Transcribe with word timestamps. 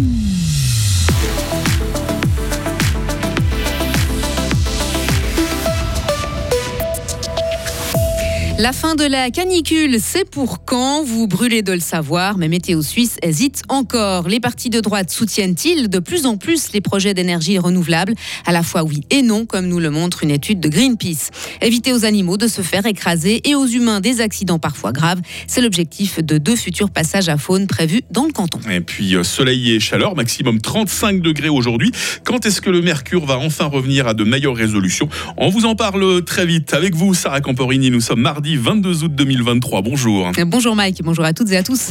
Mm-hmm. 0.00 0.29
La 8.60 8.74
fin 8.74 8.94
de 8.94 9.04
la 9.04 9.30
canicule, 9.30 9.96
c'est 9.98 10.28
pour 10.28 10.66
quand 10.66 11.02
Vous 11.02 11.26
brûlez 11.26 11.62
de 11.62 11.72
le 11.72 11.80
savoir, 11.80 12.36
mais 12.36 12.46
Météo 12.46 12.82
Suisse 12.82 13.16
hésite 13.22 13.62
encore. 13.70 14.28
Les 14.28 14.38
partis 14.38 14.68
de 14.68 14.80
droite 14.80 15.10
soutiennent-ils 15.10 15.88
de 15.88 15.98
plus 15.98 16.26
en 16.26 16.36
plus 16.36 16.74
les 16.74 16.82
projets 16.82 17.14
d'énergie 17.14 17.58
renouvelable? 17.58 18.12
À 18.44 18.52
la 18.52 18.62
fois 18.62 18.84
oui 18.84 19.00
et 19.08 19.22
non, 19.22 19.46
comme 19.46 19.66
nous 19.66 19.78
le 19.78 19.88
montre 19.88 20.24
une 20.24 20.30
étude 20.30 20.60
de 20.60 20.68
Greenpeace. 20.68 21.30
Éviter 21.62 21.94
aux 21.94 22.04
animaux 22.04 22.36
de 22.36 22.48
se 22.48 22.60
faire 22.60 22.84
écraser 22.84 23.40
et 23.48 23.54
aux 23.54 23.64
humains 23.64 24.00
des 24.00 24.20
accidents 24.20 24.58
parfois 24.58 24.92
graves, 24.92 25.22
c'est 25.46 25.62
l'objectif 25.62 26.22
de 26.22 26.36
deux 26.36 26.56
futurs 26.56 26.90
passages 26.90 27.30
à 27.30 27.38
faune 27.38 27.66
prévus 27.66 28.02
dans 28.10 28.26
le 28.26 28.32
canton. 28.32 28.60
Et 28.70 28.82
puis 28.82 29.16
euh, 29.16 29.22
soleil 29.22 29.72
et 29.72 29.80
chaleur, 29.80 30.16
maximum 30.16 30.60
35 30.60 31.22
degrés 31.22 31.48
aujourd'hui. 31.48 31.92
Quand 32.24 32.44
est-ce 32.44 32.60
que 32.60 32.68
le 32.68 32.82
mercure 32.82 33.24
va 33.24 33.38
enfin 33.38 33.64
revenir 33.64 34.06
à 34.06 34.12
de 34.12 34.24
meilleures 34.24 34.54
résolutions? 34.54 35.08
On 35.38 35.48
vous 35.48 35.64
en 35.64 35.76
parle 35.76 36.22
très 36.26 36.44
vite 36.44 36.74
avec 36.74 36.94
vous, 36.94 37.14
Sarah 37.14 37.40
Camporini. 37.40 37.90
Nous 37.90 38.02
sommes 38.02 38.20
mardi 38.20 38.49
22 38.56 39.04
août 39.04 39.14
2023. 39.14 39.82
Bonjour. 39.82 40.30
Bonjour 40.46 40.76
Mike, 40.76 41.00
bonjour 41.02 41.24
à 41.24 41.32
toutes 41.32 41.50
et 41.52 41.56
à 41.56 41.62
tous. 41.62 41.90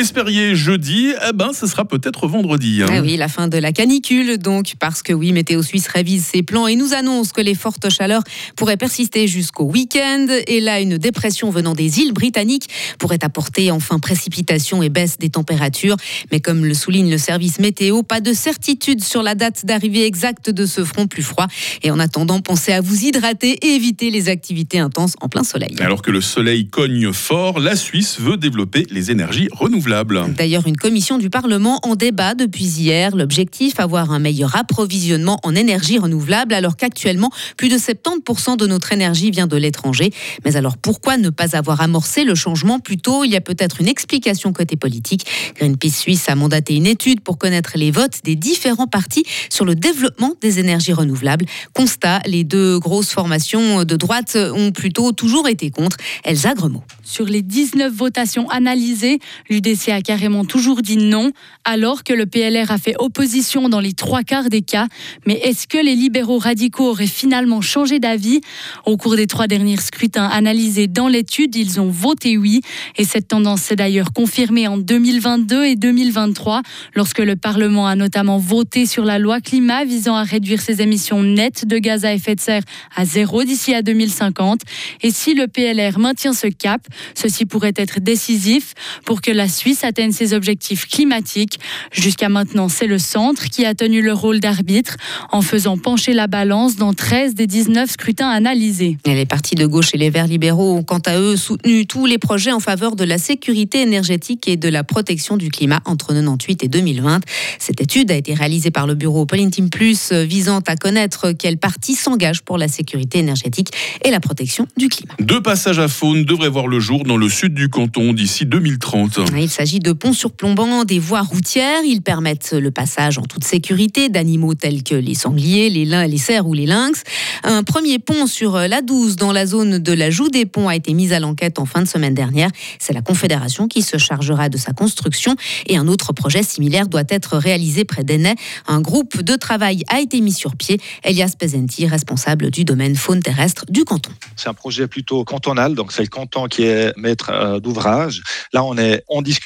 L'espériez 0.00 0.54
jeudi, 0.54 1.12
eh 1.28 1.34
ben, 1.34 1.52
ce 1.52 1.66
sera 1.66 1.84
peut-être 1.84 2.26
vendredi. 2.26 2.80
Hein. 2.82 2.86
Ah 2.90 3.02
oui, 3.02 3.18
la 3.18 3.28
fin 3.28 3.48
de 3.48 3.58
la 3.58 3.70
canicule, 3.70 4.38
donc, 4.38 4.72
parce 4.80 5.02
que 5.02 5.12
oui, 5.12 5.30
Météo 5.32 5.62
Suisse 5.62 5.88
révise 5.88 6.24
ses 6.24 6.42
plans 6.42 6.66
et 6.66 6.74
nous 6.74 6.94
annonce 6.94 7.32
que 7.32 7.42
les 7.42 7.54
fortes 7.54 7.90
chaleurs 7.90 8.22
pourraient 8.56 8.78
persister 8.78 9.28
jusqu'au 9.28 9.64
week-end. 9.64 10.26
Et 10.46 10.60
là, 10.60 10.80
une 10.80 10.96
dépression 10.96 11.50
venant 11.50 11.74
des 11.74 11.98
îles 11.98 12.14
britanniques 12.14 12.70
pourrait 12.98 13.22
apporter 13.22 13.70
enfin 13.70 13.98
précipitation 13.98 14.82
et 14.82 14.88
baisse 14.88 15.18
des 15.18 15.28
températures. 15.28 15.96
Mais 16.32 16.40
comme 16.40 16.64
le 16.64 16.72
souligne 16.72 17.10
le 17.10 17.18
service 17.18 17.58
météo, 17.58 18.02
pas 18.02 18.22
de 18.22 18.32
certitude 18.32 19.04
sur 19.04 19.22
la 19.22 19.34
date 19.34 19.66
d'arrivée 19.66 20.06
exacte 20.06 20.48
de 20.48 20.64
ce 20.64 20.82
front 20.82 21.08
plus 21.08 21.22
froid. 21.22 21.46
Et 21.82 21.90
en 21.90 21.98
attendant, 21.98 22.40
pensez 22.40 22.72
à 22.72 22.80
vous 22.80 23.04
hydrater 23.04 23.58
et 23.66 23.74
éviter 23.74 24.08
les 24.08 24.30
activités 24.30 24.78
intenses 24.78 25.12
en 25.20 25.28
plein 25.28 25.44
soleil. 25.44 25.76
Alors 25.78 26.00
que 26.00 26.10
le 26.10 26.22
soleil 26.22 26.68
cogne 26.68 27.12
fort, 27.12 27.60
la 27.60 27.76
Suisse 27.76 28.18
veut 28.18 28.38
développer 28.38 28.86
les 28.90 29.10
énergies 29.10 29.48
renouvelables 29.52 29.89
D'ailleurs, 30.36 30.66
une 30.66 30.76
commission 30.76 31.18
du 31.18 31.30
Parlement 31.30 31.80
en 31.82 31.96
débat 31.96 32.34
depuis 32.34 32.64
hier. 32.64 33.14
L'objectif, 33.16 33.80
avoir 33.80 34.12
un 34.12 34.18
meilleur 34.18 34.56
approvisionnement 34.56 35.38
en 35.42 35.54
énergie 35.54 35.98
renouvelable, 35.98 36.54
alors 36.54 36.76
qu'actuellement, 36.76 37.30
plus 37.56 37.68
de 37.68 37.76
70% 37.76 38.56
de 38.56 38.66
notre 38.66 38.92
énergie 38.92 39.30
vient 39.30 39.46
de 39.46 39.56
l'étranger. 39.56 40.12
Mais 40.44 40.56
alors, 40.56 40.76
pourquoi 40.76 41.16
ne 41.16 41.30
pas 41.30 41.56
avoir 41.56 41.80
amorcé 41.80 42.24
le 42.24 42.34
changement 42.34 42.78
plus 42.78 42.98
tôt? 42.98 43.24
Il 43.24 43.30
y 43.30 43.36
a 43.36 43.40
peut-être 43.40 43.80
une 43.80 43.88
explication 43.88 44.52
côté 44.52 44.76
politique. 44.76 45.26
Greenpeace 45.56 45.90
Suisse 45.90 46.28
a 46.28 46.34
mandaté 46.34 46.76
une 46.76 46.86
étude 46.86 47.20
pour 47.20 47.38
connaître 47.38 47.72
les 47.76 47.90
votes 47.90 48.20
des 48.24 48.36
différents 48.36 48.86
partis 48.86 49.24
sur 49.48 49.64
le 49.64 49.74
développement 49.74 50.34
des 50.40 50.58
énergies 50.58 50.92
renouvelables. 50.92 51.46
Constat, 51.74 52.20
les 52.26 52.44
deux 52.44 52.78
grosses 52.78 53.10
formations 53.10 53.84
de 53.84 53.96
droite 53.96 54.36
ont 54.36 54.72
plutôt 54.72 55.12
toujours 55.12 55.48
été 55.48 55.70
contre. 55.70 55.96
Elsa 56.24 56.54
Gremaud. 56.54 56.82
Sur 57.02 57.24
les 57.24 57.42
19 57.42 57.92
votations 57.92 58.48
analysées, 58.50 59.18
l'UDC 59.48 59.79
a 59.88 60.02
carrément 60.02 60.44
toujours 60.44 60.82
dit 60.82 60.96
non, 60.96 61.30
alors 61.64 62.04
que 62.04 62.12
le 62.12 62.26
PLR 62.26 62.70
a 62.70 62.78
fait 62.78 62.94
opposition 62.98 63.68
dans 63.68 63.80
les 63.80 63.94
trois 63.94 64.22
quarts 64.22 64.48
des 64.50 64.62
cas. 64.62 64.86
Mais 65.26 65.34
est-ce 65.34 65.66
que 65.66 65.78
les 65.78 65.94
libéraux 65.94 66.38
radicaux 66.38 66.90
auraient 66.90 67.06
finalement 67.06 67.60
changé 67.60 67.98
d'avis? 67.98 68.40
Au 68.84 68.96
cours 68.96 69.16
des 69.16 69.26
trois 69.26 69.46
derniers 69.46 69.76
scrutins 69.78 70.26
analysés 70.26 70.86
dans 70.86 71.08
l'étude, 71.08 71.56
ils 71.56 71.80
ont 71.80 71.90
voté 71.90 72.36
oui. 72.36 72.60
Et 72.96 73.04
cette 73.04 73.28
tendance 73.28 73.62
s'est 73.62 73.76
d'ailleurs 73.76 74.12
confirmée 74.12 74.68
en 74.68 74.76
2022 74.76 75.64
et 75.64 75.76
2023, 75.76 76.62
lorsque 76.94 77.18
le 77.20 77.36
Parlement 77.36 77.86
a 77.86 77.96
notamment 77.96 78.38
voté 78.38 78.86
sur 78.86 79.04
la 79.04 79.18
loi 79.18 79.40
climat 79.40 79.84
visant 79.84 80.16
à 80.16 80.24
réduire 80.24 80.60
ses 80.60 80.82
émissions 80.82 81.22
nettes 81.22 81.66
de 81.66 81.78
gaz 81.78 82.04
à 82.04 82.12
effet 82.12 82.34
de 82.34 82.40
serre 82.40 82.62
à 82.94 83.04
zéro 83.04 83.44
d'ici 83.44 83.74
à 83.74 83.82
2050. 83.82 84.60
Et 85.02 85.10
si 85.10 85.34
le 85.34 85.46
PLR 85.46 85.98
maintient 85.98 86.32
ce 86.32 86.46
cap, 86.48 86.80
ceci 87.14 87.46
pourrait 87.46 87.74
être 87.76 88.00
décisif 88.00 88.74
pour 89.04 89.20
que 89.20 89.30
la 89.30 89.48
Suisse 89.70 89.84
atteigne 89.84 90.10
ses 90.10 90.34
objectifs 90.34 90.88
climatiques. 90.88 91.60
Jusqu'à 91.92 92.28
maintenant, 92.28 92.68
c'est 92.68 92.88
le 92.88 92.98
centre 92.98 93.44
qui 93.44 93.64
a 93.64 93.72
tenu 93.72 94.02
le 94.02 94.12
rôle 94.12 94.40
d'arbitre 94.40 94.96
en 95.30 95.42
faisant 95.42 95.78
pencher 95.78 96.12
la 96.12 96.26
balance 96.26 96.74
dans 96.74 96.92
13 96.92 97.36
des 97.36 97.46
19 97.46 97.88
scrutins 97.88 98.28
analysés. 98.28 98.98
Et 99.04 99.14
les 99.14 99.26
partis 99.26 99.54
de 99.54 99.66
gauche 99.66 99.90
et 99.94 99.96
les 99.96 100.10
Verts 100.10 100.26
libéraux 100.26 100.74
ont 100.74 100.82
quant 100.82 100.98
à 101.06 101.20
eux 101.20 101.36
soutenu 101.36 101.86
tous 101.86 102.04
les 102.04 102.18
projets 102.18 102.50
en 102.50 102.58
faveur 102.58 102.96
de 102.96 103.04
la 103.04 103.16
sécurité 103.16 103.80
énergétique 103.80 104.48
et 104.48 104.56
de 104.56 104.68
la 104.68 104.82
protection 104.82 105.36
du 105.36 105.50
climat 105.50 105.78
entre 105.84 106.08
98 106.14 106.64
et 106.64 106.68
2020. 106.68 107.20
Cette 107.60 107.80
étude 107.80 108.10
a 108.10 108.16
été 108.16 108.34
réalisée 108.34 108.72
par 108.72 108.88
le 108.88 108.96
bureau 108.96 109.24
Team 109.24 109.70
Plus 109.70 110.10
visant 110.10 110.58
à 110.66 110.74
connaître 110.74 111.30
quel 111.30 111.58
parti 111.58 111.94
s'engage 111.94 112.42
pour 112.42 112.58
la 112.58 112.66
sécurité 112.66 113.20
énergétique 113.20 113.68
et 114.04 114.10
la 114.10 114.18
protection 114.18 114.66
du 114.76 114.88
climat. 114.88 115.14
Deux 115.20 115.40
passages 115.40 115.78
à 115.78 115.86
faune 115.86 116.24
devraient 116.24 116.48
voir 116.48 116.66
le 116.66 116.80
jour 116.80 117.04
dans 117.04 117.16
le 117.16 117.28
sud 117.28 117.54
du 117.54 117.68
canton 117.68 118.12
d'ici 118.12 118.46
2030. 118.46 119.20
Il 119.38 119.48
s'agit 119.60 119.78
de 119.78 119.92
ponts 119.92 120.14
surplombant 120.14 120.84
des 120.84 120.98
voies 120.98 121.20
routières. 121.20 121.82
Ils 121.84 122.00
permettent 122.00 122.52
le 122.52 122.70
passage 122.70 123.18
en 123.18 123.24
toute 123.24 123.44
sécurité 123.44 124.08
d'animaux 124.08 124.54
tels 124.54 124.82
que 124.82 124.94
les 124.94 125.14
sangliers, 125.14 125.68
les, 125.68 125.84
les 125.84 126.16
cerfs 126.16 126.46
ou 126.46 126.54
les 126.54 126.64
lynx. 126.64 127.02
Un 127.42 127.62
premier 127.62 127.98
pont 127.98 128.26
sur 128.26 128.56
la 128.56 128.80
12 128.80 129.16
dans 129.16 129.32
la 129.32 129.44
zone 129.44 129.76
de 129.76 129.92
la 129.92 130.08
Joue 130.08 130.30
des 130.30 130.46
Ponts 130.46 130.68
a 130.68 130.76
été 130.76 130.94
mis 130.94 131.12
à 131.12 131.20
l'enquête 131.20 131.58
en 131.58 131.66
fin 131.66 131.82
de 131.82 131.86
semaine 131.86 132.14
dernière. 132.14 132.48
C'est 132.78 132.94
la 132.94 133.02
Confédération 133.02 133.68
qui 133.68 133.82
se 133.82 133.98
chargera 133.98 134.48
de 134.48 134.56
sa 134.56 134.72
construction 134.72 135.36
et 135.66 135.76
un 135.76 135.88
autre 135.88 136.14
projet 136.14 136.42
similaire 136.42 136.88
doit 136.88 137.04
être 137.10 137.36
réalisé 137.36 137.84
près 137.84 138.02
d'Enay. 138.02 138.36
Un 138.66 138.80
groupe 138.80 139.20
de 139.20 139.36
travail 139.36 139.82
a 139.88 140.00
été 140.00 140.22
mis 140.22 140.32
sur 140.32 140.56
pied. 140.56 140.80
Elias 141.04 141.34
Pezenti, 141.38 141.86
responsable 141.86 142.50
du 142.50 142.64
domaine 142.64 142.96
faune 142.96 143.22
terrestre 143.22 143.66
du 143.68 143.84
canton. 143.84 144.12
C'est 144.36 144.48
un 144.48 144.54
projet 144.54 144.86
plutôt 144.86 145.22
cantonal, 145.24 145.74
donc 145.74 145.92
c'est 145.92 146.02
le 146.02 146.08
canton 146.08 146.46
qui 146.46 146.62
est 146.62 146.96
maître 146.96 147.30
euh, 147.30 147.60
d'ouvrage. 147.60 148.22
Là, 148.54 148.64
on 148.64 148.78
est 148.78 149.04
en 149.06 149.20
discussion, 149.20 149.39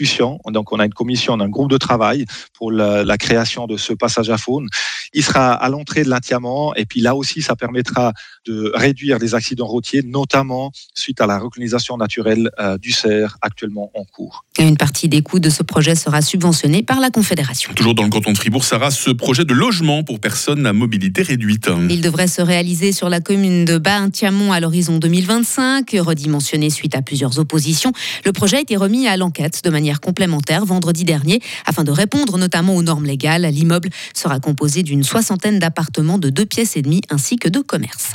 donc 0.51 0.73
on 0.73 0.81
a 0.81 0.85
une 0.85 0.95
commission, 0.95 1.39
un 1.41 1.49
groupe 1.49 1.71
de 1.71 1.79
travail 1.79 2.27
pour 2.53 2.73
la, 2.73 3.05
la 3.05 3.17
création 3.19 3.67
de 3.67 3.77
ce 3.77 3.93
passage 3.93 4.31
à 4.31 4.39
faune. 4.39 4.69
Il 5.15 5.25
sera 5.25 5.53
à 5.53 5.69
l'entrée 5.69 6.05
de 6.05 6.11
l'Intiamant 6.11 6.75
et 6.75 6.85
puis 6.85 7.01
là 7.01 7.15
aussi, 7.15 7.41
ça 7.41 7.57
permettra 7.57 8.13
de 8.47 8.73
réduire 8.75 9.19
les 9.19 9.35
accidents 9.35 9.67
routiers, 9.67 10.03
notamment 10.05 10.71
suite 10.95 11.21
à 11.21 11.27
la 11.27 11.39
recolonisation 11.39 11.97
naturelle 11.97 12.51
euh, 12.59 12.77
du 12.79 12.93
cerf 12.93 13.39
actuellement 13.41 13.91
en 13.95 14.05
cours. 14.05 14.45
une 14.59 14.77
partie 14.77 15.09
des 15.09 15.23
coûts 15.23 15.39
de 15.39 15.51
ce 15.51 15.63
projet 15.63 15.95
sera 15.95 16.21
subventionnée 16.21 16.83
par 16.83 17.01
la 17.01 17.11
Confédération. 17.11 17.73
Toujours 17.75 17.95
dans 17.95 18.03
le 18.03 18.11
canton 18.11 18.33
de 18.33 18.37
Fribourg, 18.37 18.65
Sarah, 18.65 18.91
ce 18.91 19.11
projet 19.11 19.45
de 19.45 19.55
logement 19.55 20.03
pour 20.03 20.21
personnes 20.21 20.67
à 20.67 20.73
mobilité 20.73 21.23
réduite. 21.23 21.71
Il 21.89 22.01
devrait 22.01 22.27
se 22.27 22.43
réaliser 22.43 22.93
sur 22.93 23.09
la 23.09 23.21
commune 23.21 23.65
de 23.65 23.79
Bas-Tiamont 23.79 24.53
à 24.53 24.61
l'horizon 24.61 24.99
2025, 24.99 25.97
redimensionné 26.01 26.71
suite 26.71 26.97
à 26.97 27.03
plusieurs 27.03 27.39
oppositions. 27.39 27.93
Le 28.25 28.33
projet 28.33 28.57
a 28.57 28.61
été 28.61 28.77
remis 28.77 29.07
à 29.07 29.17
l'enquête 29.17 29.63
de 29.63 29.71
manière 29.71 30.01
complémentaire 30.01 30.65
vendredi 30.65 31.05
dernier 31.05 31.41
afin 31.67 31.85
de 31.85 31.91
répondre 31.91 32.39
notamment 32.39 32.75
aux 32.75 32.83
normes 32.83 33.07
légales. 33.07 33.47
L'immeuble 33.47 33.91
sera 34.15 34.41
composé 34.41 34.83
d'une 34.83 35.04
soixantaine 35.05 35.59
d'appartements 35.59 36.19
de 36.19 36.31
deux 36.31 36.47
pièces 36.47 36.77
et 36.77 36.83
demie 36.83 37.03
ainsi 37.11 37.37
que 37.37 37.49
de 37.49 37.61
commerces. 37.61 38.13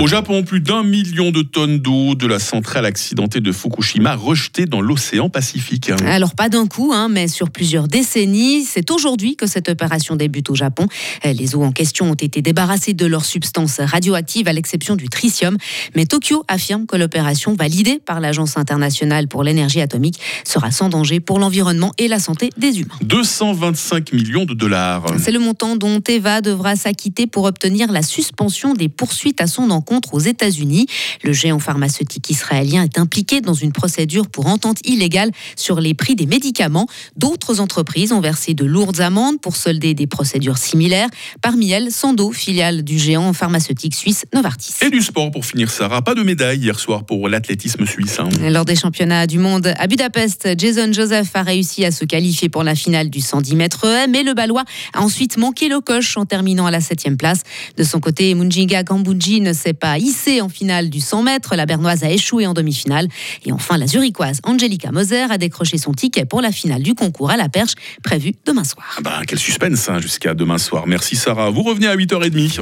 Au 0.00 0.06
Japon, 0.06 0.42
plus 0.42 0.60
d'un 0.60 0.82
million 0.82 1.30
de 1.30 1.42
tonnes 1.42 1.78
d'eau 1.78 2.14
de 2.14 2.26
la 2.26 2.38
centrale 2.38 2.84
accidentée 2.84 3.40
de 3.40 3.52
Fukushima 3.52 4.14
rejetées 4.16 4.66
dans 4.66 4.80
l'océan 4.80 5.30
Pacifique. 5.30 5.90
Alors 6.06 6.34
pas 6.34 6.48
d'un 6.48 6.66
coup, 6.66 6.92
hein, 6.92 7.08
mais 7.08 7.28
sur 7.28 7.50
plusieurs 7.50 7.88
décennies. 7.88 8.64
C'est 8.64 8.90
aujourd'hui 8.90 9.36
que 9.36 9.46
cette 9.46 9.68
opération 9.68 10.16
débute 10.16 10.50
au 10.50 10.54
Japon. 10.54 10.88
Les 11.24 11.54
eaux 11.54 11.62
en 11.62 11.72
question 11.72 12.10
ont 12.10 12.14
été 12.14 12.42
débarrassées 12.42 12.92
de 12.92 13.06
leurs 13.06 13.24
substances 13.24 13.80
radioactives 13.80 14.48
à 14.48 14.52
l'exception 14.52 14.96
du 14.96 15.08
tritium. 15.08 15.56
Mais 15.94 16.06
Tokyo 16.06 16.44
affirme 16.48 16.86
que 16.86 16.96
l'opération 16.96 17.54
validée 17.54 18.00
par 18.04 18.20
l'Agence 18.20 18.56
internationale 18.56 19.28
pour 19.28 19.42
l'énergie 19.42 19.80
atomique 19.80 20.20
sera 20.44 20.70
sans 20.70 20.88
danger 20.88 21.20
pour 21.20 21.38
l'environnement 21.38 21.92
et 21.98 22.08
la 22.08 22.18
santé 22.18 22.50
des 22.58 22.80
humains. 22.80 22.94
225 23.02 24.12
millions 24.12 24.44
de 24.44 24.54
dollars. 24.54 25.06
C'est 25.18 25.32
le 25.32 25.38
montant 25.38 25.76
dont 25.76 26.00
Teva 26.00 26.40
devra 26.40 26.76
s'acquitter 26.76 27.26
pour 27.26 27.44
obtenir 27.44 27.90
la 27.90 28.02
suspension 28.02 28.74
des 28.74 28.88
poursuites 28.88 29.40
à 29.40 29.46
son 29.46 29.70
encontre 29.74 30.14
aux 30.14 30.20
États-Unis. 30.20 30.86
Le 31.22 31.32
géant 31.32 31.58
pharmaceutique 31.58 32.30
israélien 32.30 32.82
est 32.82 32.98
impliqué 32.98 33.40
dans 33.40 33.54
une 33.54 33.72
procédure 33.72 34.28
pour 34.28 34.46
entente 34.46 34.78
illégale 34.86 35.30
sur 35.56 35.80
les 35.80 35.94
prix 35.94 36.16
des 36.16 36.26
médicaments. 36.26 36.86
D'autres 37.16 37.60
entreprises 37.60 38.12
ont 38.12 38.20
versé 38.20 38.54
de 38.54 38.64
lourdes 38.64 39.00
amendes 39.00 39.40
pour 39.40 39.56
solder 39.56 39.94
des 39.94 40.06
procédures 40.06 40.58
similaires. 40.58 41.08
Parmi 41.42 41.70
elles, 41.70 41.90
Sando, 41.92 42.32
filiale 42.32 42.82
du 42.82 42.98
géant 42.98 43.32
pharmaceutique 43.32 43.94
suisse 43.94 44.24
Novartis. 44.32 44.74
Et 44.82 44.90
du 44.90 45.02
sport 45.02 45.30
pour 45.30 45.44
finir, 45.44 45.70
Sarah. 45.70 46.02
Pas 46.02 46.14
de 46.14 46.22
médaille 46.22 46.58
hier 46.58 46.78
soir 46.78 47.04
pour 47.04 47.28
l'athlétisme 47.28 47.86
suisse. 47.86 48.18
Hein. 48.18 48.28
Lors 48.50 48.64
des 48.64 48.76
championnats 48.76 49.26
du 49.26 49.38
monde 49.38 49.74
à 49.76 49.86
Budapest, 49.86 50.48
Jason 50.58 50.92
Joseph 50.92 51.30
a 51.34 51.42
réussi 51.42 51.84
à 51.84 51.90
se 51.90 52.04
qualifier 52.04 52.48
pour 52.48 52.62
la 52.62 52.74
finale 52.74 53.10
du 53.10 53.20
110 53.20 53.56
mètres 53.56 53.84
mais 54.08 54.22
le 54.22 54.34
Balois 54.34 54.64
a 54.92 55.02
ensuite 55.02 55.36
manqué 55.36 55.68
le 55.68 55.80
coche 55.80 56.16
en 56.16 56.24
terminant 56.24 56.66
à 56.66 56.70
la 56.70 56.80
7 56.80 57.16
place. 57.18 57.42
De 57.76 57.84
son 57.84 58.00
côté, 58.00 58.34
Munjinga 58.34 58.84
Kambunji 58.84 59.40
ne 59.40 59.52
s'est 59.64 59.72
pas 59.72 59.98
hissée 59.98 60.42
en 60.42 60.48
finale 60.48 60.90
du 60.90 61.00
100 61.00 61.22
mètres. 61.22 61.56
La 61.56 61.64
Bernoise 61.64 62.04
a 62.04 62.10
échoué 62.10 62.46
en 62.46 62.52
demi-finale. 62.52 63.08
Et 63.46 63.52
enfin, 63.52 63.78
la 63.78 63.86
Zurichoise 63.86 64.40
Angelica 64.44 64.92
Moser 64.92 65.26
a 65.30 65.38
décroché 65.38 65.78
son 65.78 65.92
ticket 65.92 66.26
pour 66.26 66.42
la 66.42 66.52
finale 66.52 66.82
du 66.82 66.94
concours 66.94 67.30
à 67.30 67.36
la 67.36 67.48
perche 67.48 67.72
prévue 68.02 68.32
demain 68.44 68.64
soir. 68.64 68.86
Ah 68.98 69.00
bah, 69.02 69.20
quel 69.26 69.38
suspense 69.38 69.88
hein, 69.88 70.00
jusqu'à 70.00 70.34
demain 70.34 70.58
soir. 70.58 70.86
Merci 70.86 71.16
Sarah. 71.16 71.50
Vous 71.50 71.62
revenez 71.62 71.86
à 71.86 71.96
8h30. 71.96 72.60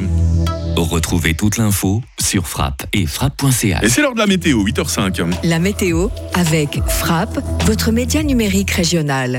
Retrouvez 0.76 1.34
toute 1.34 1.58
l'info 1.58 2.02
sur 2.20 2.46
frappe 2.46 2.86
et 2.92 3.06
frappe.ch. 3.06 3.82
Et 3.82 3.88
c'est 3.88 4.00
l'heure 4.00 4.14
de 4.14 4.20
la 4.20 4.26
météo, 4.26 4.64
8h05. 4.64 5.34
La 5.44 5.58
météo 5.58 6.08
avec 6.34 6.80
Frappe, 6.88 7.38
votre 7.66 7.90
média 7.90 8.22
numérique 8.22 8.70
régional. 8.70 9.38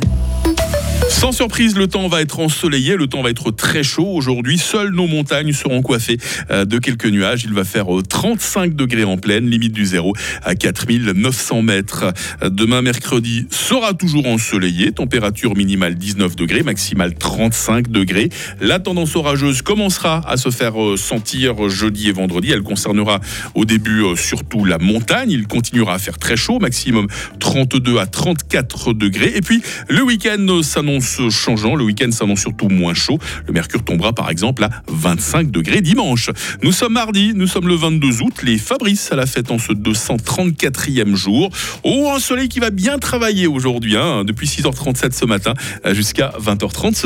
Sans 1.13 1.31
surprise, 1.31 1.77
le 1.77 1.87
temps 1.87 2.09
va 2.09 2.21
être 2.21 2.39
ensoleillé, 2.39 2.97
le 2.97 3.07
temps 3.07 3.21
va 3.21 3.29
être 3.29 3.51
très 3.51 3.81
chaud. 3.83 4.07
Aujourd'hui, 4.07 4.57
seules 4.57 4.89
nos 4.89 5.07
montagnes 5.07 5.53
seront 5.53 5.81
coiffées 5.81 6.17
euh, 6.51 6.65
de 6.65 6.79
quelques 6.79 7.05
nuages. 7.05 7.45
Il 7.45 7.53
va 7.53 7.63
faire 7.63 7.85
35 8.09 8.71
euh, 8.71 8.73
degrés 8.73 9.05
en 9.05 9.17
pleine, 9.17 9.49
limite 9.49 9.71
du 9.71 9.85
zéro 9.85 10.13
à 10.41 10.55
4900 10.55 11.61
mètres. 11.61 12.11
Demain, 12.41 12.81
mercredi, 12.81 13.47
sera 13.51 13.93
toujours 13.93 14.25
ensoleillé. 14.25 14.91
Température 14.91 15.55
minimale 15.55 15.95
19 15.95 16.35
degrés, 16.35 16.63
maximale 16.63 17.13
35 17.13 17.89
degrés. 17.89 18.29
La 18.59 18.79
tendance 18.79 19.15
orageuse 19.15 19.61
commencera 19.61 20.21
à 20.27 20.35
se 20.35 20.49
faire 20.49 20.81
euh, 20.81 20.97
sentir 20.97 21.69
jeudi 21.69 22.09
et 22.09 22.11
vendredi. 22.11 22.51
Elle 22.51 22.63
concernera 22.63 23.21
au 23.55 23.63
début 23.63 24.03
surtout 24.17 24.65
la 24.65 24.79
montagne. 24.79 25.31
Il 25.31 25.47
continuera 25.47 25.93
à 25.93 25.99
faire 25.99 26.17
très 26.17 26.35
chaud, 26.35 26.59
maximum 26.59 27.07
32 27.39 27.99
à 27.99 28.07
34 28.07 28.93
degrés. 28.93 29.31
Et 29.35 29.41
puis, 29.41 29.61
le 29.87 30.01
week-end 30.01 30.61
s'annonce 30.63 31.02
changeant. 31.29 31.75
Le 31.75 31.83
week-end 31.83 32.11
s'annonce 32.11 32.41
surtout 32.41 32.69
moins 32.69 32.93
chaud. 32.93 33.19
Le 33.47 33.53
mercure 33.53 33.83
tombera 33.83 34.13
par 34.13 34.29
exemple 34.29 34.63
à 34.63 34.69
25 34.87 35.51
degrés 35.51 35.81
dimanche. 35.81 36.29
Nous 36.61 36.71
sommes 36.71 36.93
mardi, 36.93 37.33
nous 37.35 37.47
sommes 37.47 37.67
le 37.67 37.75
22 37.75 38.21
août. 38.21 38.33
Les 38.43 38.57
Fabrice 38.57 39.11
à 39.11 39.15
la 39.15 39.25
fête 39.25 39.51
en 39.51 39.59
ce 39.59 39.73
234e 39.73 41.15
jour. 41.15 41.49
Oh, 41.83 42.11
un 42.15 42.19
soleil 42.19 42.49
qui 42.49 42.59
va 42.59 42.69
bien 42.69 42.99
travailler 42.99 43.47
aujourd'hui, 43.47 43.97
hein, 43.97 44.23
depuis 44.23 44.47
6h37 44.47 45.13
ce 45.13 45.25
matin 45.25 45.53
jusqu'à 45.91 46.33
20h30. 46.39 47.01